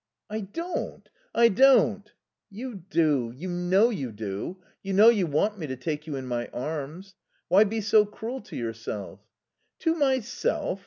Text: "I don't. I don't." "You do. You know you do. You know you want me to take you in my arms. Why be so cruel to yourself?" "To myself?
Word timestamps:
"I 0.31 0.39
don't. 0.39 1.07
I 1.35 1.47
don't." 1.49 2.11
"You 2.49 2.73
do. 2.89 3.31
You 3.35 3.47
know 3.49 3.91
you 3.91 4.11
do. 4.11 4.59
You 4.81 4.93
know 4.93 5.09
you 5.09 5.27
want 5.27 5.59
me 5.59 5.67
to 5.67 5.75
take 5.75 6.07
you 6.07 6.15
in 6.15 6.25
my 6.25 6.47
arms. 6.47 7.13
Why 7.49 7.65
be 7.65 7.81
so 7.81 8.07
cruel 8.07 8.41
to 8.41 8.55
yourself?" 8.55 9.19
"To 9.81 9.93
myself? 9.93 10.79